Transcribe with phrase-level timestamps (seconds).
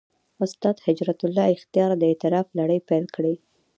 [0.45, 3.35] استاد هجرت الله اختیار د «اعتراف» لړۍ پېل کړې.